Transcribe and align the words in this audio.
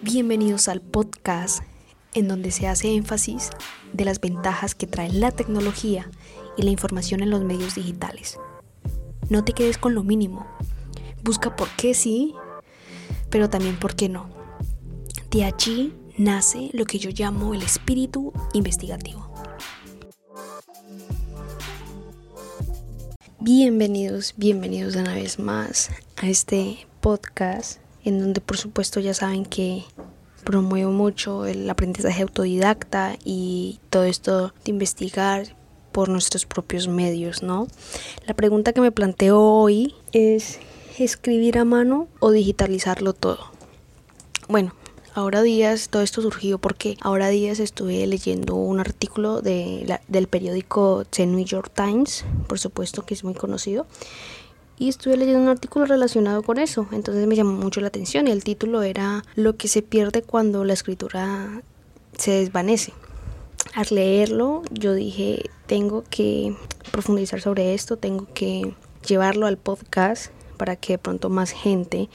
Bienvenidos 0.00 0.68
al 0.68 0.80
podcast 0.80 1.64
en 2.14 2.28
donde 2.28 2.52
se 2.52 2.68
hace 2.68 2.94
énfasis 2.94 3.50
de 3.92 4.04
las 4.04 4.20
ventajas 4.20 4.76
que 4.76 4.86
trae 4.86 5.12
la 5.12 5.32
tecnología 5.32 6.08
y 6.56 6.62
la 6.62 6.70
información 6.70 7.20
en 7.20 7.30
los 7.30 7.42
medios 7.42 7.74
digitales. 7.74 8.38
No 9.28 9.44
te 9.44 9.54
quedes 9.54 9.76
con 9.76 9.96
lo 9.96 10.04
mínimo. 10.04 10.46
Busca 11.24 11.56
por 11.56 11.68
qué 11.70 11.94
sí, 11.94 12.32
pero 13.28 13.50
también 13.50 13.76
por 13.76 13.96
qué 13.96 14.08
no. 14.08 14.30
De 15.32 15.44
allí 15.44 15.92
nace 16.16 16.70
lo 16.74 16.84
que 16.84 17.00
yo 17.00 17.10
llamo 17.10 17.52
el 17.52 17.62
espíritu 17.62 18.32
investigativo. 18.52 19.28
Bienvenidos, 23.40 24.34
bienvenidos 24.36 24.94
una 24.94 25.14
vez 25.14 25.40
más 25.40 25.90
a 26.16 26.28
este 26.28 26.86
podcast 27.00 27.80
en 28.08 28.20
donde 28.20 28.40
por 28.40 28.56
supuesto 28.56 29.00
ya 29.00 29.14
saben 29.14 29.44
que 29.44 29.84
promuevo 30.44 30.90
mucho 30.90 31.44
el 31.44 31.68
aprendizaje 31.68 32.22
autodidacta 32.22 33.16
y 33.22 33.80
todo 33.90 34.04
esto 34.04 34.54
de 34.64 34.70
investigar 34.70 35.54
por 35.92 36.08
nuestros 36.08 36.46
propios 36.46 36.88
medios, 36.88 37.42
¿no? 37.42 37.68
La 38.26 38.34
pregunta 38.34 38.72
que 38.72 38.80
me 38.80 38.92
planteo 38.92 39.40
hoy 39.40 39.94
es 40.12 40.58
escribir 40.98 41.58
a 41.58 41.64
mano 41.64 42.08
o 42.18 42.30
digitalizarlo 42.30 43.12
todo. 43.12 43.52
Bueno, 44.48 44.74
ahora 45.14 45.42
días 45.42 45.90
todo 45.90 46.02
esto 46.02 46.22
surgió 46.22 46.58
porque 46.58 46.96
ahora 47.02 47.28
días 47.28 47.58
estuve 47.60 48.06
leyendo 48.06 48.54
un 48.54 48.80
artículo 48.80 49.42
de 49.42 49.98
del 50.08 50.28
periódico 50.28 51.04
The 51.10 51.26
New 51.26 51.44
York 51.44 51.70
Times, 51.74 52.24
por 52.46 52.58
supuesto 52.58 53.04
que 53.04 53.12
es 53.12 53.22
muy 53.22 53.34
conocido, 53.34 53.86
y 54.78 54.88
estuve 54.88 55.16
leyendo 55.16 55.42
un 55.42 55.48
artículo 55.48 55.86
relacionado 55.86 56.42
con 56.42 56.58
eso, 56.58 56.86
entonces 56.92 57.26
me 57.26 57.36
llamó 57.36 57.52
mucho 57.52 57.80
la 57.80 57.88
atención 57.88 58.28
y 58.28 58.30
el 58.30 58.44
título 58.44 58.82
era 58.82 59.24
Lo 59.34 59.56
que 59.56 59.68
se 59.68 59.82
pierde 59.82 60.22
cuando 60.22 60.64
la 60.64 60.72
escritura 60.72 61.62
se 62.16 62.32
desvanece. 62.32 62.92
Al 63.74 63.86
leerlo 63.90 64.62
yo 64.70 64.94
dije, 64.94 65.50
tengo 65.66 66.04
que 66.10 66.56
profundizar 66.90 67.40
sobre 67.40 67.74
esto, 67.74 67.96
tengo 67.96 68.26
que 68.32 68.74
llevarlo 69.06 69.46
al 69.46 69.56
podcast 69.56 70.32
para 70.56 70.76
que 70.76 70.94
de 70.94 70.98
pronto 70.98 71.30
más 71.30 71.52
gente 71.52 72.08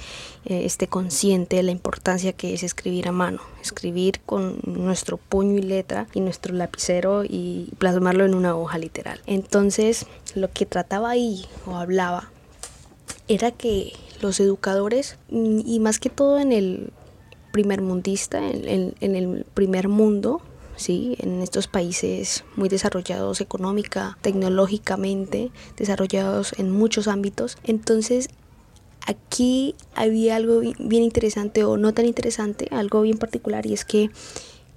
eh, 0.45 0.65
esté 0.65 0.87
consciente 0.87 1.55
de 1.55 1.63
la 1.63 1.71
importancia 1.71 2.33
que 2.33 2.53
es 2.53 2.61
escribir 2.61 3.07
a 3.07 3.11
mano, 3.11 3.39
escribir 3.61 4.19
con 4.25 4.59
nuestro 4.65 5.17
puño 5.17 5.57
y 5.57 5.61
letra 5.61 6.07
y 6.13 6.19
nuestro 6.19 6.53
lapicero 6.53 7.23
y 7.23 7.69
plasmarlo 7.77 8.25
en 8.25 8.35
una 8.35 8.55
hoja 8.55 8.77
literal. 8.77 9.21
Entonces, 9.25 10.05
lo 10.35 10.51
que 10.51 10.65
trataba 10.65 11.11
ahí 11.11 11.45
o 11.65 11.77
hablaba 11.77 12.32
era 13.27 13.51
que 13.51 13.93
los 14.21 14.39
educadores, 14.39 15.17
mm, 15.29 15.61
y 15.65 15.79
más 15.79 15.99
que 15.99 16.09
todo 16.09 16.39
en 16.39 16.51
el 16.51 16.91
primer 17.51 17.81
mundista, 17.81 18.39
en, 18.49 18.95
el 18.99 19.45
primer 19.53 19.87
mundo, 19.87 20.41
¿sí? 20.75 21.15
en 21.19 21.41
estos 21.41 21.67
países 21.67 22.43
muy 22.55 22.67
desarrollados 22.67 23.41
económica, 23.41 24.17
tecnológicamente, 24.21 25.51
desarrollados 25.77 26.53
en 26.57 26.71
muchos 26.71 27.07
ámbitos. 27.07 27.57
Entonces, 27.63 28.29
aquí 29.05 29.75
había 29.93 30.35
algo 30.35 30.61
bien 30.61 31.03
interesante 31.03 31.63
o 31.63 31.77
no 31.77 31.93
tan 31.93 32.05
interesante, 32.05 32.67
algo 32.71 33.01
bien 33.01 33.19
particular, 33.19 33.65
y 33.67 33.73
es 33.73 33.85
que 33.85 34.09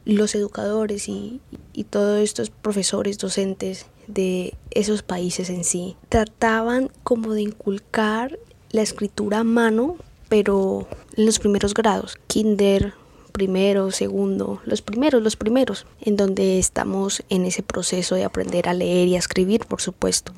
los 0.04 0.34
educadores 0.34 1.08
y, 1.08 1.40
y 1.72 1.84
todos 1.84 2.20
estos 2.20 2.50
profesores, 2.50 3.16
docentes 3.18 3.86
de 4.06 4.54
esos 4.70 5.02
países 5.02 5.50
en 5.50 5.64
sí, 5.64 5.96
trataban 6.08 6.90
como 7.02 7.32
de 7.32 7.42
inculcar 7.42 8.38
la 8.70 8.82
escritura 8.82 9.40
a 9.40 9.44
mano, 9.44 9.96
pero 10.28 10.88
en 11.16 11.26
los 11.26 11.38
primeros 11.38 11.74
grados, 11.74 12.18
kinder, 12.26 12.94
primero, 13.32 13.90
segundo, 13.90 14.60
los 14.64 14.80
primeros, 14.80 15.22
los 15.22 15.36
primeros, 15.36 15.86
en 16.00 16.16
donde 16.16 16.58
estamos 16.58 17.22
en 17.28 17.44
ese 17.44 17.62
proceso 17.62 18.14
de 18.14 18.24
aprender 18.24 18.68
a 18.68 18.74
leer 18.74 19.08
y 19.08 19.16
a 19.16 19.18
escribir, 19.18 19.66
por 19.66 19.82
supuesto. 19.82 20.32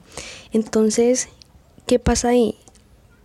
Entonces, 0.53 1.29
¿qué 1.87 1.99
pasa 1.99 2.31
ahí? 2.31 2.57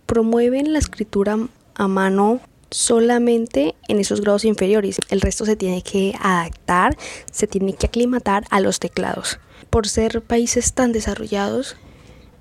Promueven 0.06 0.72
la 0.72 0.78
escritura 0.78 1.38
a 1.74 1.88
mano 1.88 2.40
solamente 2.70 3.74
en 3.88 4.00
esos 4.00 4.20
grados 4.20 4.44
inferiores. 4.44 4.98
El 5.08 5.20
resto 5.20 5.44
se 5.44 5.56
tiene 5.56 5.82
que 5.82 6.14
adaptar, 6.20 6.96
se 7.30 7.46
tiene 7.46 7.74
que 7.74 7.86
aclimatar 7.86 8.44
a 8.50 8.60
los 8.60 8.78
teclados. 8.78 9.38
Por 9.70 9.88
ser 9.88 10.22
países 10.22 10.72
tan 10.72 10.92
desarrollados, 10.92 11.76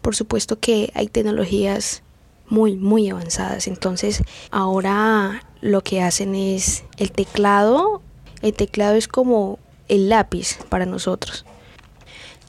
por 0.02 0.16
supuesto 0.16 0.60
que 0.60 0.92
hay 0.94 1.08
tecnologías 1.08 2.04
muy, 2.50 2.76
muy 2.76 3.10
avanzadas. 3.10 3.68
Entonces, 3.68 4.22
ahora 4.52 5.44
lo 5.62 5.82
que 5.82 6.02
hacen 6.02 6.36
es 6.36 6.84
el 6.98 7.12
teclado. 7.12 8.02
El 8.42 8.54
teclado 8.54 8.96
es 8.96 9.08
como 9.08 9.60
el 9.88 10.10
lápiz 10.10 10.58
para 10.70 10.86
nosotros. 10.86 11.46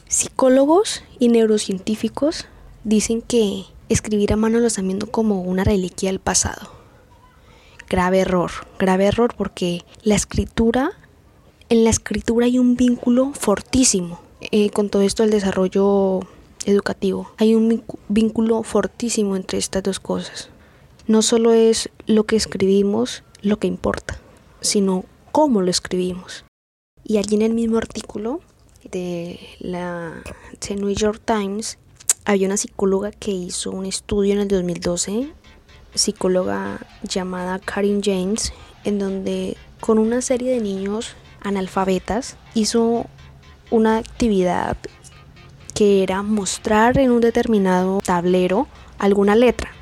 Psicólogos 0.09 1.03
y 1.19 1.29
neurocientíficos 1.29 2.47
dicen 2.83 3.23
que 3.23 3.65
escribir 3.89 4.33
a 4.33 4.37
mano 4.37 4.59
lo 4.59 4.67
están 4.67 4.87
viendo 4.87 5.11
como 5.11 5.43
una 5.43 5.65
reliquia 5.65 6.11
del 6.11 6.21
pasado. 6.21 6.73
Grave 7.89 8.21
error, 8.21 8.51
grave 8.79 9.07
error 9.07 9.35
porque 9.37 9.85
la 10.03 10.17
escritura, 10.17 10.91
en 11.69 11.85
la 11.85 11.91
escritura 11.91 12.47
hay 12.47 12.59
un 12.59 12.77
vínculo 12.77 13.33
fortísimo 13.33 14.24
eh, 14.41 14.71
con 14.71 14.91
todo 14.91 15.03
esto 15.03 15.23
del 15.23 15.33
desarrollo 15.33 16.21
educativo. 16.67 17.31
Hay 17.37 17.55
un 17.55 17.85
vínculo 18.09 18.63
fortísimo 18.63 19.37
entre 19.37 19.59
estas 19.59 19.83
dos 19.83 20.01
cosas. 20.01 20.49
No 21.07 21.23
solo 21.23 21.53
es 21.53 21.91
lo 22.07 22.25
que 22.25 22.37
escribimos 22.37 23.23
lo 23.43 23.59
que 23.59 23.67
importa, 23.67 24.19
sino 24.61 25.05
cómo 25.33 25.61
lo 25.61 25.71
escribimos. 25.71 26.45
Y 27.05 27.19
allí 27.19 27.35
en 27.37 27.43
el 27.43 27.53
mismo 27.53 27.77
artículo 27.77 28.41
de 28.91 29.39
la 29.59 30.23
The 30.61 30.77
New 30.77 30.91
York 30.91 31.21
Times 31.25 31.79
había 32.25 32.47
una 32.47 32.57
psicóloga 32.57 33.11
que 33.11 33.31
hizo 33.31 33.71
un 33.71 33.85
estudio 33.85 34.33
en 34.33 34.41
el 34.41 34.49
2012, 34.49 35.29
psicóloga 35.95 36.87
llamada 37.03 37.59
Karin 37.59 38.03
James, 38.03 38.53
en 38.85 38.99
donde 38.99 39.57
con 39.81 39.99
una 39.99 40.23
serie 40.23 40.53
de 40.53 40.61
niños 40.61 41.15
analfabetas 41.43 42.37
hizo 42.55 43.07
una 43.75 43.97
actividad 43.97 44.77
que 45.75 46.05
era 46.05 46.23
mostrar 46.23 46.97
en 46.97 47.11
un 47.11 47.21
determinado 47.21 48.01
tablero 48.05 48.69
alguna 48.99 49.35
letra, 49.35 49.73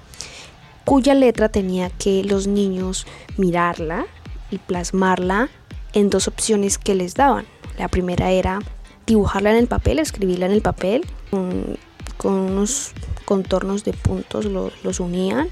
cuya 0.87 1.15
letra 1.15 1.51
tenía 1.51 1.91
que 1.91 2.25
los 2.25 2.47
niños 2.47 3.07
mirarla 3.37 4.07
y 4.51 4.57
plasmarla 4.57 5.51
en 5.93 6.09
dos 6.09 6.27
opciones 6.27 6.79
que 6.79 6.95
les 6.95 7.15
daban. 7.15 7.45
La 7.77 7.89
primera 7.89 8.31
era 8.31 8.61
dibujarla 9.07 9.51
en 9.51 9.59
el 9.59 9.67
papel, 9.67 9.99
escribirla 9.99 10.47
en 10.47 10.53
el 10.53 10.63
papel, 10.63 11.05
con, 11.31 11.77
unos 12.25 12.93
contornos 13.27 13.85
de 13.85 13.93
puntos 13.93 14.47
los 14.47 15.01
unían, 15.01 15.51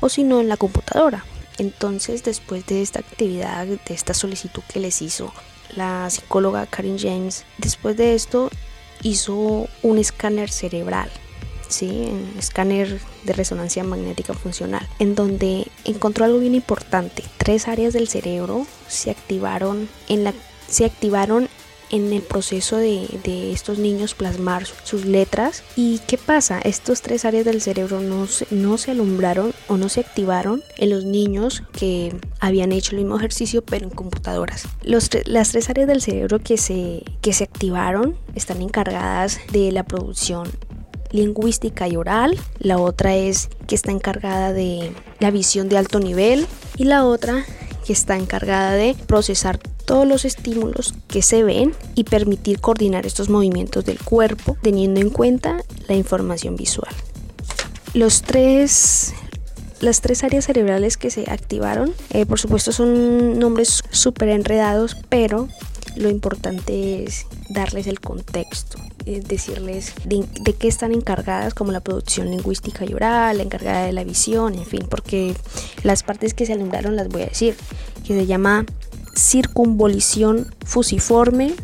o 0.00 0.08
si 0.08 0.24
no 0.24 0.40
en 0.40 0.48
la 0.48 0.56
computadora. 0.56 1.24
Entonces, 1.58 2.24
después 2.24 2.66
de 2.66 2.82
esta 2.82 2.98
actividad, 2.98 3.64
de 3.64 3.94
esta 3.94 4.12
solicitud 4.12 4.62
que 4.72 4.80
les 4.80 5.02
hizo 5.02 5.32
la 5.76 6.08
psicóloga 6.10 6.66
Karen 6.66 6.98
James, 6.98 7.44
después 7.58 7.96
de 7.96 8.14
esto 8.14 8.50
hizo 9.02 9.68
un 9.82 9.98
escáner 9.98 10.50
cerebral, 10.50 11.10
¿sí? 11.68 12.08
un 12.10 12.34
escáner 12.38 13.00
de 13.24 13.32
resonancia 13.32 13.84
magnética 13.84 14.34
funcional, 14.34 14.88
en 14.98 15.14
donde 15.14 15.68
encontró 15.84 16.24
algo 16.24 16.38
bien 16.38 16.54
importante. 16.54 17.22
Tres 17.36 17.68
áreas 17.68 17.92
del 17.92 18.08
cerebro 18.08 18.66
se 18.88 19.10
activaron 19.10 19.88
en 20.08 20.24
la 20.24 20.34
se 20.68 20.84
activaron 20.84 21.48
en 21.90 22.12
el 22.12 22.22
proceso 22.22 22.76
de, 22.76 23.06
estos 23.52 23.78
niños 23.78 24.14
plasmar 24.14 24.66
sus 24.66 25.04
letras. 25.04 25.62
¿Y 25.76 26.00
qué 26.06 26.18
pasa? 26.18 26.60
Estos 26.60 27.02
tres 27.02 27.24
áreas 27.24 27.44
del 27.44 27.60
cerebro 27.60 28.00
no 28.00 28.26
se, 28.26 28.46
no 28.50 28.78
se 28.78 28.90
alumbraron 28.90 29.52
o 29.68 29.76
no 29.76 29.88
se 29.88 30.00
activaron 30.00 30.62
en 30.76 30.90
los 30.90 31.04
niños 31.04 31.62
que 31.72 32.14
habían 32.40 32.72
hecho 32.72 32.92
el 32.92 32.98
mismo 32.98 33.16
ejercicio 33.16 33.62
pero 33.62 33.84
en 33.84 33.90
computadoras. 33.90 34.66
Los 34.82 35.10
las 35.26 35.52
tres 35.52 35.70
áreas 35.70 35.88
del 35.88 36.02
cerebro 36.02 36.38
que 36.38 36.56
se, 36.56 37.02
que 37.20 37.32
se 37.32 37.44
activaron 37.44 38.16
están 38.34 38.60
encargadas 38.62 39.40
de 39.52 39.72
la 39.72 39.84
producción 39.84 40.48
lingüística 41.12 41.88
y 41.88 41.96
oral, 41.96 42.38
la 42.58 42.78
otra 42.78 43.14
es 43.14 43.48
que 43.66 43.74
está 43.74 43.92
encargada 43.92 44.52
de 44.52 44.92
la 45.20 45.30
visión 45.30 45.68
de 45.68 45.78
alto 45.78 46.00
nivel 46.00 46.46
y 46.76 46.84
la 46.84 47.04
otra 47.04 47.44
que 47.86 47.92
está 47.92 48.16
encargada 48.16 48.72
de 48.72 48.96
procesar 49.06 49.60
todos 49.86 50.06
los 50.06 50.24
estímulos 50.24 50.94
que 51.08 51.22
se 51.22 51.42
ven 51.42 51.72
y 51.94 52.04
permitir 52.04 52.60
coordinar 52.60 53.06
estos 53.06 53.30
movimientos 53.30 53.84
del 53.84 53.98
cuerpo 53.98 54.56
teniendo 54.60 55.00
en 55.00 55.10
cuenta 55.10 55.62
la 55.88 55.94
información 55.94 56.56
visual. 56.56 56.92
Los 57.94 58.22
tres, 58.22 59.14
las 59.80 60.02
tres 60.02 60.24
áreas 60.24 60.44
cerebrales 60.44 60.96
que 60.96 61.10
se 61.10 61.30
activaron, 61.30 61.94
eh, 62.10 62.26
por 62.26 62.38
supuesto 62.38 62.72
son 62.72 63.38
nombres 63.38 63.82
súper 63.90 64.28
enredados, 64.28 64.96
pero 65.08 65.48
lo 65.96 66.10
importante 66.10 67.04
es 67.04 67.26
darles 67.48 67.86
el 67.86 68.00
contexto, 68.00 68.78
decirles 69.04 69.94
de, 70.04 70.26
de, 70.40 70.52
qué 70.52 70.68
están 70.68 70.92
encargadas, 70.92 71.54
como 71.54 71.72
la 71.72 71.80
producción 71.80 72.30
lingüística 72.30 72.84
y 72.84 72.92
oral, 72.92 73.38
la 73.38 73.44
encargada 73.44 73.86
de 73.86 73.92
la 73.92 74.04
visión, 74.04 74.54
en 74.54 74.66
fin, 74.66 74.86
porque 74.90 75.34
las 75.84 76.02
partes 76.02 76.34
que 76.34 76.44
se 76.44 76.52
alumbraron 76.52 76.96
las 76.96 77.08
voy 77.08 77.22
a 77.22 77.26
decir. 77.26 77.56
que 78.06 78.14
se 78.14 78.26
llama 78.26 78.66
circunvolición 79.16 80.54
fusiforme 80.64 81.54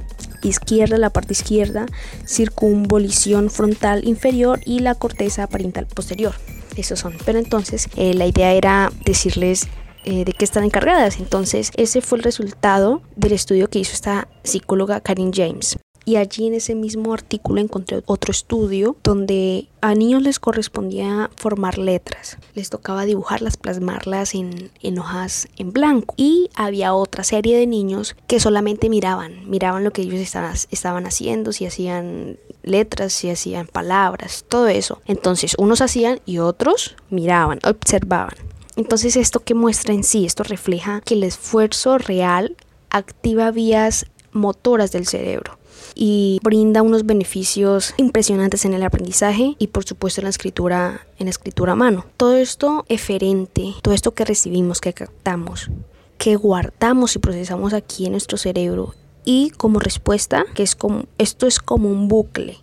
izquierda, 0.43 0.99
la 0.99 1.11
parte 1.11 1.35
izquierda, 1.35 1.87
circunvolición 2.27 3.51
frontal 3.51 4.07
inferior 4.07 4.61
y 4.65 4.81
la 4.81 4.95
corteza 4.95 5.47
parental 5.47 5.87
posterior. 5.87 6.35
Esos 6.77 7.01
son. 7.01 7.15
Pero 7.25 7.39
entonces 7.39 7.89
eh, 7.97 8.15
la 8.15 8.27
idea 8.27 8.53
era 8.53 8.93
decirles 9.05 9.69
eh, 10.05 10.25
de 10.25 10.33
qué 10.33 10.45
están 10.45 10.65
encargadas. 10.65 11.19
Entonces 11.19 11.71
ese 11.77 12.01
fue 12.01 12.19
el 12.19 12.25
resultado 12.25 13.03
del 13.17 13.33
estudio 13.33 13.69
que 13.69 13.79
hizo 13.79 13.93
esta 13.93 14.29
psicóloga 14.43 15.01
Karin 15.01 15.33
James. 15.33 15.77
Y 16.05 16.17
allí 16.17 16.47
en 16.47 16.55
ese 16.55 16.75
mismo 16.75 17.15
artículo 17.15 17.61
encontré 17.61 18.03
otro 18.07 18.33
estudio 18.33 18.97
donde 19.05 19.69
a 19.81 19.95
niños 19.95 20.23
les 20.23 20.41
correspondía 20.41 21.31
formar 21.37 21.79
letras. 21.79 22.39
Les 22.55 22.71
tocaba 22.71 23.05
dibujarlas, 23.05 23.57
plasmarlas 23.57 24.35
en, 24.35 24.71
hojas 24.99 25.49
en 25.57 25.73
blanco. 25.73 26.15
Y 26.17 26.51
había 26.55 26.95
otra 26.95 27.25
serie 27.25 27.57
de 27.57 27.67
niños 27.67 28.17
que 28.27 28.41
solamente 28.41 28.89
miraban, 28.89 29.49
miraban 29.49 29.85
lo 29.85 29.93
que 29.93 30.03
ellos 30.03 30.21
estaban, 30.21 30.55
estaban 30.71 31.07
haciendo, 31.07 31.53
si 31.53 31.67
hacían 31.67 32.39
letras, 32.63 33.13
si 33.13 33.31
hacían 33.31 33.67
palabras, 33.67 34.45
todo 34.49 34.69
eso. 34.69 35.01
Entonces 35.07 35.55
unos 35.59 35.81
hacían 35.81 36.21
y 36.27 36.39
otros 36.39 36.97
miraban, 37.11 37.61
observaban. 37.65 38.35
Entonces 38.75 39.17
esto 39.17 39.41
que 39.41 39.55
muestra 39.55 39.95
en 39.95 40.03
sí, 40.03 40.25
esto 40.25 40.43
refleja 40.43 41.03
que 41.05 41.15
el 41.15 41.25
esfuerzo 41.25 41.99
real 41.99 42.57
activa 42.91 43.51
vías 43.51 44.07
motoras 44.33 44.93
del 44.93 45.07
cerebro 45.07 45.59
y 45.95 46.39
brinda 46.43 46.83
unos 46.83 47.07
beneficios 47.07 47.95
impresionantes 47.97 48.65
en 48.65 48.75
el 48.75 48.83
aprendizaje 48.83 49.57
y 49.59 49.69
por 49.69 49.85
supuesto 49.85 50.21
en 50.21 50.25
la 50.25 50.31
escritura 50.31 51.07
en 51.19 51.27
la 51.27 51.31
escritura 51.31 51.73
a 51.73 51.77
mano. 51.77 52.07
Todo 52.17 52.37
esto 52.37 52.85
eferente, 52.89 53.75
todo 53.83 53.95
esto 53.95 54.15
que 54.15 54.25
recibimos, 54.25 54.81
que 54.81 54.93
captamos, 54.93 55.71
que 56.19 56.37
guardamos 56.37 57.17
y 57.17 57.19
procesamos 57.19 57.73
aquí 57.73 58.07
en 58.07 58.13
nuestro 58.13 58.39
cerebro 58.39 58.95
y 59.25 59.51
como 59.51 59.79
respuesta, 59.79 60.45
que 60.55 60.63
es 60.63 60.75
como 60.75 61.05
esto 61.19 61.47
es 61.47 61.59
como 61.59 61.89
un 61.89 62.09
bucle. 62.09 62.59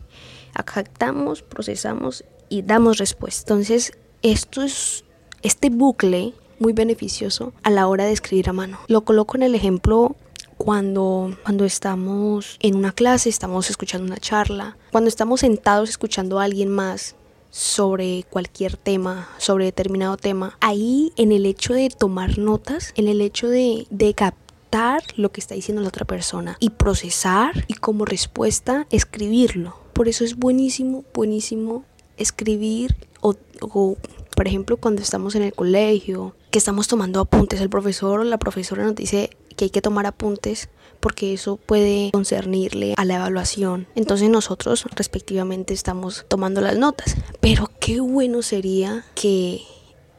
Captamos, 0.65 1.41
procesamos 1.41 2.25
y 2.49 2.63
damos 2.63 2.97
respuesta. 2.97 3.53
Entonces, 3.53 3.93
esto 4.21 4.61
es 4.61 5.05
este 5.41 5.69
bucle 5.69 6.33
muy 6.59 6.73
beneficioso 6.73 7.53
a 7.63 7.69
la 7.69 7.87
hora 7.87 8.05
de 8.05 8.11
escribir 8.11 8.49
a 8.49 8.53
mano. 8.53 8.79
Lo 8.87 9.01
coloco 9.01 9.37
en 9.37 9.43
el 9.43 9.55
ejemplo 9.55 10.15
cuando, 10.59 11.37
cuando 11.43 11.63
estamos 11.63 12.57
en 12.59 12.75
una 12.75 12.91
clase, 12.91 13.29
estamos 13.29 13.69
escuchando 13.69 14.05
una 14.05 14.17
charla, 14.17 14.75
cuando 14.91 15.07
estamos 15.07 15.39
sentados 15.39 15.89
escuchando 15.89 16.37
a 16.37 16.43
alguien 16.43 16.69
más 16.69 17.15
sobre 17.49 18.25
cualquier 18.29 18.75
tema, 18.75 19.29
sobre 19.37 19.65
determinado 19.65 20.17
tema, 20.17 20.57
ahí 20.59 21.13
en 21.15 21.31
el 21.31 21.45
hecho 21.45 21.73
de 21.73 21.89
tomar 21.89 22.37
notas, 22.37 22.91
en 22.97 23.07
el 23.07 23.21
hecho 23.21 23.47
de, 23.47 23.87
de 23.89 24.13
captar 24.13 25.01
lo 25.15 25.31
que 25.31 25.39
está 25.39 25.55
diciendo 25.55 25.81
la 25.81 25.87
otra 25.87 26.05
persona 26.05 26.57
y 26.59 26.71
procesar 26.71 27.63
y 27.69 27.75
como 27.75 28.03
respuesta 28.03 28.85
escribirlo. 28.91 29.77
Por 29.93 30.09
eso 30.09 30.25
es 30.25 30.35
buenísimo, 30.35 31.05
buenísimo 31.13 31.85
escribir 32.17 32.97
o, 33.21 33.33
o 33.61 33.95
por 34.35 34.47
ejemplo 34.47 34.75
cuando 34.75 35.01
estamos 35.01 35.35
en 35.35 35.43
el 35.43 35.53
colegio, 35.53 36.35
que 36.51 36.59
estamos 36.59 36.89
tomando 36.89 37.21
apuntes, 37.21 37.61
el 37.61 37.69
profesor 37.69 38.19
o 38.19 38.23
la 38.25 38.37
profesora 38.37 38.83
nos 38.83 38.95
dice 38.95 39.29
que 39.59 39.65
hay 39.65 39.71
que 39.71 39.81
tomar 39.81 40.05
apuntes 40.05 40.69
porque 41.01 41.33
eso 41.33 41.57
puede 41.57 42.11
concernirle 42.13 42.93
a 42.95 43.03
la 43.03 43.15
evaluación. 43.15 43.87
Entonces 43.93 44.29
nosotros 44.29 44.85
respectivamente 44.95 45.73
estamos 45.73 46.25
tomando 46.29 46.61
las 46.61 46.77
notas. 46.77 47.17
Pero 47.41 47.69
qué 47.81 47.99
bueno 47.99 48.41
sería 48.41 49.03
que 49.15 49.63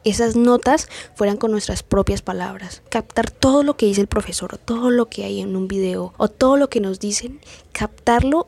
esas 0.03 0.35
notas 0.35 0.89
fueran 1.15 1.37
con 1.37 1.49
nuestras 1.49 1.81
propias 1.81 2.21
palabras. 2.21 2.83
Captar 2.89 3.31
todo 3.31 3.63
lo 3.63 3.77
que 3.77 3.87
dice 3.87 4.01
el 4.01 4.07
profesor, 4.07 4.59
todo 4.59 4.91
lo 4.91 5.07
que 5.07 5.23
hay 5.23 5.41
en 5.41 5.55
un 5.55 5.67
video, 5.67 6.13
o 6.17 6.27
todo 6.27 6.55
lo 6.55 6.69
que 6.69 6.79
nos 6.79 6.99
dicen, 6.99 7.39
captarlo 7.71 8.47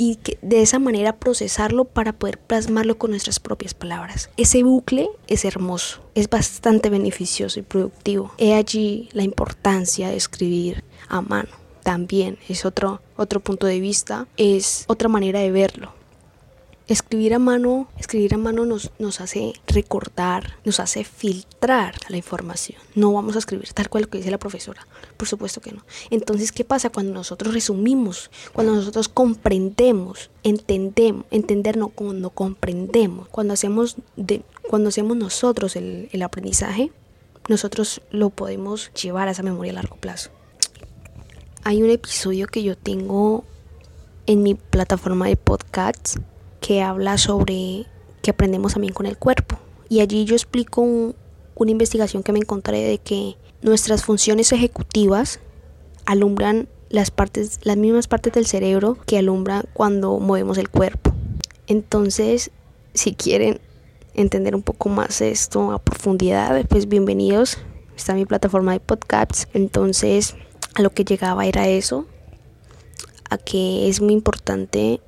y 0.00 0.18
de 0.40 0.62
esa 0.62 0.78
manera 0.78 1.16
procesarlo 1.16 1.84
para 1.84 2.14
poder 2.14 2.38
plasmarlo 2.38 2.96
con 2.96 3.10
nuestras 3.10 3.38
propias 3.38 3.74
palabras. 3.74 4.30
Ese 4.38 4.62
bucle 4.62 5.10
es 5.26 5.44
hermoso, 5.44 6.00
es 6.14 6.30
bastante 6.30 6.88
beneficioso 6.88 7.60
y 7.60 7.64
productivo. 7.64 8.32
He 8.38 8.54
allí 8.54 9.10
la 9.12 9.24
importancia 9.24 10.08
de 10.08 10.16
escribir 10.16 10.84
a 11.10 11.20
mano. 11.20 11.50
También 11.82 12.38
es 12.48 12.64
otro, 12.64 13.02
otro 13.16 13.40
punto 13.40 13.66
de 13.66 13.78
vista, 13.78 14.26
es 14.38 14.86
otra 14.88 15.10
manera 15.10 15.40
de 15.40 15.50
verlo. 15.50 15.92
Escribir 16.90 17.34
a 17.34 17.38
mano, 17.38 17.86
escribir 17.98 18.34
a 18.34 18.36
mano 18.36 18.66
nos, 18.66 18.90
nos 18.98 19.20
hace 19.20 19.52
recordar, 19.68 20.56
nos 20.64 20.80
hace 20.80 21.04
filtrar 21.04 21.94
la 22.08 22.16
información. 22.16 22.80
No 22.96 23.12
vamos 23.12 23.36
a 23.36 23.38
escribir 23.38 23.72
tal 23.72 23.88
cual 23.88 24.02
lo 24.02 24.10
que 24.10 24.18
dice 24.18 24.32
la 24.32 24.38
profesora, 24.38 24.84
por 25.16 25.28
supuesto 25.28 25.60
que 25.60 25.70
no. 25.70 25.84
Entonces, 26.10 26.50
¿qué 26.50 26.64
pasa 26.64 26.90
cuando 26.90 27.12
nosotros 27.12 27.54
resumimos, 27.54 28.32
cuando 28.52 28.74
nosotros 28.74 29.08
comprendemos, 29.08 30.30
entendemos, 30.42 31.26
entender 31.30 31.76
no, 31.76 31.90
cuando 31.90 32.30
comprendemos, 32.30 33.28
cuando 33.28 33.54
hacemos, 33.54 33.94
de, 34.16 34.42
cuando 34.68 34.88
hacemos 34.88 35.16
nosotros 35.16 35.76
el, 35.76 36.08
el 36.10 36.22
aprendizaje, 36.22 36.90
nosotros 37.46 38.02
lo 38.10 38.30
podemos 38.30 38.92
llevar 38.94 39.28
a 39.28 39.30
esa 39.30 39.44
memoria 39.44 39.70
a 39.70 39.76
largo 39.76 39.94
plazo. 39.94 40.30
Hay 41.62 41.84
un 41.84 41.90
episodio 41.90 42.48
que 42.48 42.64
yo 42.64 42.76
tengo 42.76 43.44
en 44.26 44.42
mi 44.42 44.56
plataforma 44.56 45.28
de 45.28 45.36
podcasts 45.36 46.18
que 46.60 46.82
habla 46.82 47.18
sobre 47.18 47.86
que 48.22 48.30
aprendemos 48.30 48.74
también 48.74 48.94
con 48.94 49.06
el 49.06 49.16
cuerpo. 49.16 49.58
Y 49.88 50.00
allí 50.00 50.24
yo 50.24 50.34
explico 50.34 50.82
una 50.82 51.70
investigación 51.70 52.22
que 52.22 52.32
me 52.32 52.38
encontré 52.38 52.82
de 52.82 52.98
que 52.98 53.36
nuestras 53.62 54.04
funciones 54.04 54.52
ejecutivas 54.52 55.40
alumbran 56.06 56.68
las 56.88 57.10
partes, 57.10 57.60
las 57.62 57.76
mismas 57.76 58.08
partes 58.08 58.32
del 58.32 58.46
cerebro 58.46 58.98
que 59.06 59.18
alumbran 59.18 59.64
cuando 59.72 60.18
movemos 60.18 60.58
el 60.58 60.68
cuerpo. 60.68 61.12
Entonces, 61.66 62.50
si 62.94 63.14
quieren 63.14 63.60
entender 64.14 64.54
un 64.54 64.62
poco 64.62 64.88
más 64.88 65.20
esto 65.20 65.70
a 65.72 65.78
profundidad, 65.78 66.64
pues 66.68 66.88
bienvenidos. 66.88 67.58
Está 67.96 68.14
mi 68.14 68.26
plataforma 68.26 68.72
de 68.72 68.80
podcasts. 68.80 69.46
Entonces, 69.54 70.34
a 70.74 70.82
lo 70.82 70.90
que 70.90 71.04
llegaba 71.04 71.46
era 71.46 71.68
eso, 71.68 72.06
a 73.28 73.38
que 73.38 73.88
es 73.88 74.00
muy 74.00 74.12
importante 74.12 75.00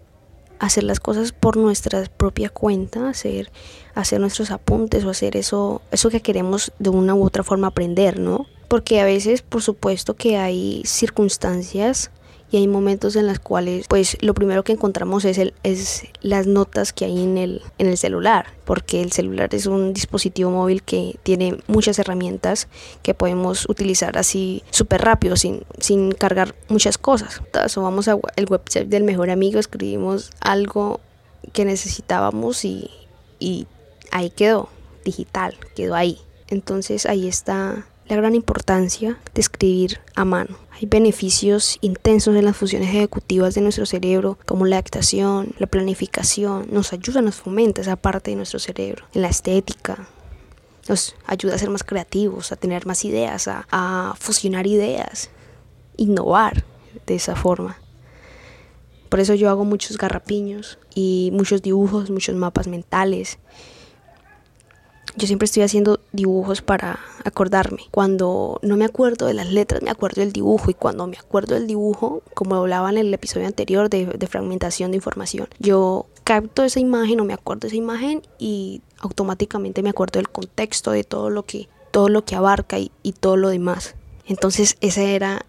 hacer 0.62 0.85
las 0.85 1.00
cosas 1.00 1.32
por 1.32 1.56
nuestra 1.56 2.05
propia 2.17 2.49
cuenta, 2.49 3.09
hacer, 3.09 3.50
hacer 3.97 4.20
nuestros 4.20 4.53
apuntes 4.53 5.05
o 5.05 5.11
hacer 5.11 5.37
eso, 5.37 5.82
eso 5.91 6.09
que 6.09 6.20
queremos 6.20 6.73
de 6.79 6.88
una 6.88 7.17
u 7.17 7.25
otra 7.25 7.43
forma 7.43 7.67
aprender, 7.67 8.20
¿no? 8.20 8.47
Porque 8.69 9.00
a 9.00 9.05
veces, 9.05 9.43
por 9.43 9.61
supuesto, 9.61 10.14
que 10.14 10.37
hay 10.37 10.82
circunstancias 10.86 12.13
y 12.53 12.59
hay 12.59 12.69
momentos 12.69 13.17
en 13.17 13.27
los 13.27 13.39
cuales 13.39 13.87
pues 13.89 14.19
lo 14.21 14.35
primero 14.35 14.63
que 14.63 14.73
encontramos 14.73 15.25
es, 15.25 15.39
el, 15.39 15.55
es 15.63 16.05
las 16.21 16.47
notas 16.47 16.93
que 16.93 17.06
hay 17.06 17.23
en 17.23 17.39
el, 17.39 17.63
en 17.79 17.87
el 17.87 17.97
celular, 17.97 18.47
porque 18.67 19.01
el 19.01 19.11
celular 19.11 19.55
es 19.55 19.65
un 19.65 19.94
dispositivo 19.94 20.51
móvil 20.51 20.82
que 20.82 21.19
tiene 21.23 21.56
muchas 21.67 21.99
herramientas 21.99 22.69
que 23.03 23.15
podemos 23.15 23.67
utilizar 23.71 24.19
así 24.19 24.63
súper 24.71 25.01
rápido, 25.01 25.37
sin, 25.37 25.63
sin 25.79 26.13
cargar 26.13 26.55
muchas 26.69 26.99
cosas. 26.99 27.41
Entonces 27.43 27.75
vamos 27.77 28.06
al 28.06 28.21
website 28.49 28.89
del 28.89 29.05
mejor 29.05 29.31
amigo, 29.31 29.59
escribimos 29.59 30.31
algo 30.41 31.01
que 31.55 31.65
necesitábamos 31.65 32.67
y, 32.67 32.91
y 33.39 33.67
ahí 34.11 34.29
quedó, 34.29 34.69
digital, 35.06 35.56
quedó 35.75 35.94
ahí. 35.94 36.19
Entonces 36.49 37.06
ahí 37.06 37.29
está 37.29 37.87
gran 38.16 38.34
importancia 38.34 39.19
de 39.34 39.40
escribir 39.40 40.00
a 40.14 40.24
mano. 40.24 40.56
Hay 40.72 40.86
beneficios 40.86 41.78
intensos 41.81 42.34
en 42.34 42.44
las 42.44 42.56
funciones 42.56 42.88
ejecutivas 42.88 43.54
de 43.54 43.60
nuestro 43.60 43.86
cerebro, 43.86 44.38
como 44.46 44.66
la 44.66 44.76
adaptación, 44.76 45.54
la 45.58 45.66
planificación, 45.66 46.66
nos 46.70 46.92
ayuda, 46.92 47.22
nos 47.22 47.36
fomenta 47.36 47.81
esa 47.81 47.96
parte 47.96 48.31
de 48.31 48.36
nuestro 48.36 48.58
cerebro. 48.58 49.06
En 49.14 49.22
la 49.22 49.28
estética, 49.28 50.08
nos 50.88 51.14
ayuda 51.26 51.54
a 51.54 51.58
ser 51.58 51.70
más 51.70 51.84
creativos, 51.84 52.52
a 52.52 52.56
tener 52.56 52.86
más 52.86 53.04
ideas, 53.04 53.48
a, 53.48 53.66
a 53.70 54.14
fusionar 54.19 54.66
ideas, 54.66 55.31
innovar 55.96 56.64
de 57.06 57.14
esa 57.14 57.36
forma. 57.36 57.78
Por 59.08 59.20
eso 59.20 59.34
yo 59.34 59.50
hago 59.50 59.64
muchos 59.64 59.98
garrapiños 59.98 60.78
y 60.94 61.31
muchos 61.32 61.62
dibujos, 61.62 62.10
muchos 62.10 62.34
mapas 62.34 62.66
mentales 62.66 63.38
yo 65.16 65.26
siempre 65.26 65.44
estoy 65.44 65.62
haciendo 65.62 66.00
dibujos 66.12 66.62
para 66.62 66.98
acordarme. 67.24 67.82
Cuando 67.91 68.58
no 68.62 68.76
me 68.76 68.84
acuerdo 68.84 69.26
de 69.26 69.34
las 69.34 69.50
letras, 69.50 69.82
me 69.82 69.91
acuerdo 69.91 70.20
del 70.20 70.32
dibujo. 70.32 70.70
Y 70.70 70.74
cuando 70.74 71.06
me 71.06 71.17
acuerdo 71.17 71.55
del 71.55 71.67
dibujo, 71.67 72.22
como 72.34 72.56
hablaba 72.56 72.91
en 72.91 72.98
el 72.98 73.14
episodio 73.14 73.46
anterior 73.46 73.91
de, 73.91 74.26
fragmentación 74.29 74.91
de 74.91 74.96
información, 74.96 75.48
yo 75.58 76.06
capto 76.24 76.64
esa 76.64 76.81
imagen 76.81 77.20
o 77.20 77.24
me 77.24 77.34
acuerdo 77.34 77.62
de 77.62 77.69
esa 77.69 77.76
imagen 77.76 78.22
y 78.38 78.82
automáticamente 79.00 79.82
me 79.82 79.91
acuerdo 79.91 80.19
del 80.19 80.29
contexto, 80.29 80.93
de 80.93 81.05
todo 81.05 81.31
lo 81.31 81.44
que, 81.44 81.69
todo 81.91 82.08
lo 82.08 82.24
que 82.24 82.36
abarca 82.36 82.79
y, 82.79 82.91
y 83.02 83.12
todo 83.12 83.36
lo 83.36 83.48
demás. 83.48 83.94
Entonces 84.26 84.76
esa 84.81 85.02
era 85.02 85.44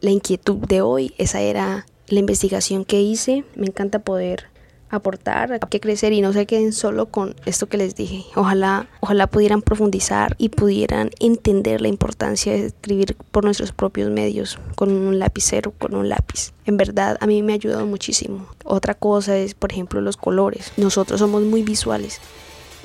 la 0.00 0.10
inquietud 0.10 0.56
de 0.56 0.80
hoy, 0.80 1.14
esa 1.18 1.40
era 1.40 1.86
la 2.08 2.18
investigación 2.18 2.84
que 2.84 3.00
hice. 3.02 3.44
Me 3.54 3.66
encanta 3.66 3.98
poder 4.00 4.46
aportar, 4.90 5.52
hay 5.52 5.58
que 5.68 5.80
crecer 5.80 6.12
y 6.12 6.20
no 6.20 6.32
se 6.32 6.46
queden 6.46 6.72
solo 6.72 7.06
con 7.06 7.34
esto 7.44 7.66
que 7.66 7.76
les 7.76 7.94
dije. 7.94 8.24
Ojalá, 8.34 8.88
ojalá 9.00 9.26
pudieran 9.26 9.62
profundizar 9.62 10.34
y 10.38 10.50
pudieran 10.50 11.10
entender 11.18 11.80
la 11.80 11.88
importancia 11.88 12.52
de 12.52 12.66
escribir 12.66 13.16
por 13.30 13.44
nuestros 13.44 13.72
propios 13.72 14.10
medios, 14.10 14.58
con 14.74 14.90
un 14.90 15.18
lapicero, 15.18 15.72
con 15.72 15.94
un 15.94 16.08
lápiz. 16.08 16.52
En 16.64 16.76
verdad, 16.76 17.16
a 17.20 17.26
mí 17.26 17.42
me 17.42 17.52
ha 17.52 17.56
ayudado 17.56 17.86
muchísimo. 17.86 18.46
Otra 18.64 18.94
cosa 18.94 19.36
es, 19.36 19.54
por 19.54 19.72
ejemplo, 19.72 20.00
los 20.00 20.16
colores. 20.16 20.72
Nosotros 20.76 21.20
somos 21.20 21.42
muy 21.42 21.62
visuales 21.62 22.20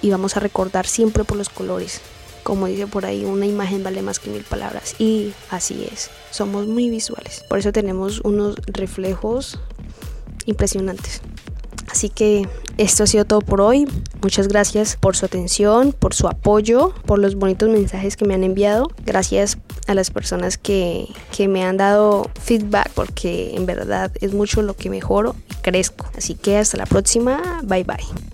y 0.01 0.09
vamos 0.09 0.35
a 0.37 0.39
recordar 0.39 0.87
siempre 0.87 1.23
por 1.23 1.37
los 1.37 1.49
colores. 1.49 2.01
Como 2.43 2.65
dice 2.65 2.87
por 2.87 3.05
ahí, 3.05 3.23
una 3.23 3.45
imagen 3.45 3.83
vale 3.83 4.01
más 4.01 4.19
que 4.19 4.31
mil 4.31 4.43
palabras. 4.43 4.95
Y 4.99 5.33
así 5.51 5.87
es, 5.91 6.09
somos 6.31 6.65
muy 6.65 6.89
visuales. 6.89 7.43
Por 7.47 7.59
eso 7.59 7.71
tenemos 7.71 8.19
unos 8.21 8.55
reflejos 8.65 9.59
impresionantes. 10.45 11.21
Así 11.91 12.09
que 12.09 12.47
esto 12.77 13.03
ha 13.03 13.07
sido 13.07 13.25
todo 13.25 13.41
por 13.41 13.61
hoy. 13.61 13.87
Muchas 14.21 14.47
gracias 14.47 14.95
por 14.95 15.15
su 15.15 15.25
atención, 15.25 15.93
por 15.93 16.13
su 16.13 16.27
apoyo, 16.27 16.93
por 17.05 17.19
los 17.19 17.35
bonitos 17.35 17.69
mensajes 17.69 18.15
que 18.15 18.25
me 18.25 18.33
han 18.33 18.43
enviado. 18.43 18.89
Gracias 19.05 19.57
a 19.87 19.93
las 19.93 20.09
personas 20.09 20.57
que, 20.57 21.07
que 21.35 21.47
me 21.47 21.63
han 21.63 21.77
dado 21.77 22.29
feedback 22.39 22.89
porque 22.93 23.55
en 23.55 23.65
verdad 23.65 24.11
es 24.21 24.33
mucho 24.33 24.61
lo 24.61 24.75
que 24.75 24.89
mejoro 24.89 25.35
y 25.49 25.55
crezco. 25.55 26.05
Así 26.17 26.35
que 26.35 26.57
hasta 26.57 26.77
la 26.77 26.85
próxima. 26.85 27.61
Bye 27.63 27.83
bye. 27.83 28.30